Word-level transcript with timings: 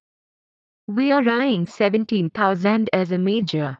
We 0.87 1.11
are 1.11 1.27
eyeing 1.27 1.67
17,000 1.67 2.89
as 2.93 3.11
a 3.11 3.17
major 3.17 3.77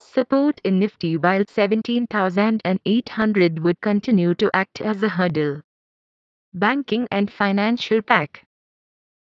support 0.00 0.60
in 0.64 0.78
Nifty 0.78 1.16
while 1.16 1.44
17,800 1.48 3.58
would 3.60 3.80
continue 3.80 4.34
to 4.34 4.50
act 4.54 4.80
as 4.80 5.02
a 5.02 5.08
hurdle. 5.08 5.62
Banking 6.52 7.08
and 7.10 7.32
financial 7.32 8.02
pack 8.02 8.44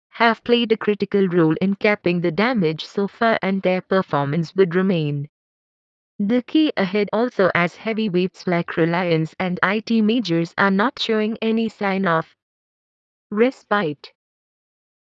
have 0.10 0.44
played 0.44 0.72
a 0.72 0.78
critical 0.78 1.28
role 1.28 1.56
in 1.62 1.76
capping 1.76 2.22
the 2.22 2.32
damage 2.32 2.86
so 2.86 3.08
far 3.08 3.38
and 3.42 3.62
their 3.62 3.82
performance 3.82 4.56
would 4.56 4.76
remain 4.76 5.30
the 6.20 6.42
key 6.44 6.72
ahead 6.78 7.10
also 7.12 7.50
as 7.56 7.76
heavyweights 7.76 8.48
like 8.48 8.78
Reliance 8.78 9.36
and 9.40 9.60
IT 9.64 9.92
majors 10.02 10.54
are 10.58 10.72
not 10.72 11.00
showing 11.00 11.38
any 11.42 11.70
sign 11.70 12.06
of 12.06 12.36
respite. 13.32 14.14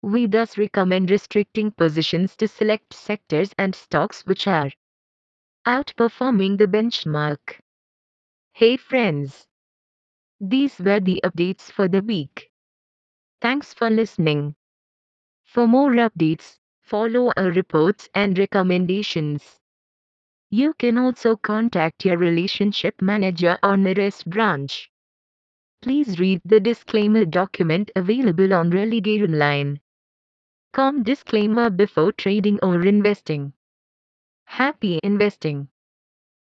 We 0.01 0.27
thus 0.27 0.57
recommend 0.57 1.11
restricting 1.11 1.71
positions 1.71 2.35
to 2.37 2.47
select 2.47 2.93
sectors 2.93 3.53
and 3.57 3.75
stocks 3.75 4.25
which 4.25 4.47
are 4.47 4.71
outperforming 5.65 6.57
the 6.57 6.67
benchmark. 6.67 7.59
Hey 8.53 8.77
friends! 8.77 9.47
These 10.39 10.79
were 10.79 10.99
the 10.99 11.21
updates 11.23 11.71
for 11.71 11.87
the 11.87 12.01
week. 12.01 12.49
Thanks 13.41 13.73
for 13.73 13.89
listening. 13.89 14.55
For 15.45 15.67
more 15.67 15.91
updates, 15.91 16.59
follow 16.81 17.33
our 17.37 17.51
reports 17.51 18.09
and 18.15 18.37
recommendations. 18.37 19.59
You 20.49 20.73
can 20.75 20.97
also 20.97 21.35
contact 21.35 22.05
your 22.05 22.17
relationship 22.17 23.01
manager 23.01 23.59
or 23.63 23.77
nearest 23.77 24.29
branch. 24.29 24.91
Please 25.81 26.19
read 26.19 26.41
the 26.45 26.59
disclaimer 26.59 27.25
document 27.25 27.91
available 27.95 28.53
on 28.53 28.71
Religare 28.71 29.23
Online. 29.23 29.81
Com 30.73 31.03
disclaimer 31.03 31.69
before 31.69 32.11
trading 32.11 32.59
or 32.63 32.81
investing. 32.83 33.53
Happy 34.45 34.99
investing. 35.03 35.69